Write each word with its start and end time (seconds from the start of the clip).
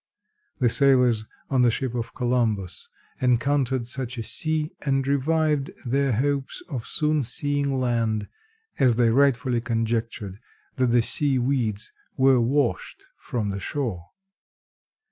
The 0.57 0.67
sailors 0.69 1.25
on 1.51 1.61
the 1.61 1.69
ships 1.69 1.93
of 1.93 2.15
Columbus 2.15 2.89
encountered 3.21 3.85
such 3.85 4.17
a 4.17 4.23
sea 4.23 4.71
and 4.83 5.05
revived 5.07 5.69
their 5.85 6.13
hopes 6.13 6.63
of 6.69 6.87
soon 6.87 7.21
seeing 7.21 7.79
land, 7.79 8.27
as 8.79 8.95
they 8.95 9.11
rightfully 9.11 9.61
conjectured 9.61 10.39
that 10.77 10.87
the 10.87 11.03
sea 11.03 11.37
weeds 11.37 11.91
were 12.17 12.41
washed 12.41 13.09
from 13.15 13.49
the 13.49 13.59
shore. 13.59 14.07